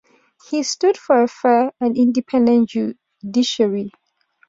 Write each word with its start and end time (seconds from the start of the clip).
He 0.49 0.63
stood 0.63 0.97
for 0.97 1.21
a 1.21 1.27
fair 1.27 1.73
and 1.79 1.95
independent 1.95 2.69
judiciary. 2.69 3.91